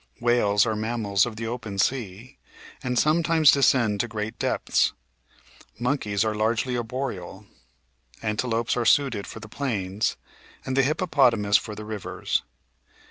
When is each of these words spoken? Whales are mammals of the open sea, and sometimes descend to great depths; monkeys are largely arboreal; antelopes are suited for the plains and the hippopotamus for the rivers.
Whales 0.19 0.65
are 0.65 0.75
mammals 0.75 1.27
of 1.27 1.35
the 1.35 1.45
open 1.45 1.77
sea, 1.77 2.39
and 2.81 2.97
sometimes 2.97 3.51
descend 3.51 3.99
to 3.99 4.07
great 4.07 4.39
depths; 4.39 4.93
monkeys 5.77 6.25
are 6.25 6.33
largely 6.33 6.75
arboreal; 6.75 7.45
antelopes 8.19 8.75
are 8.75 8.83
suited 8.83 9.27
for 9.27 9.39
the 9.39 9.47
plains 9.47 10.17
and 10.65 10.75
the 10.75 10.81
hippopotamus 10.81 11.57
for 11.57 11.75
the 11.75 11.85
rivers. 11.85 12.41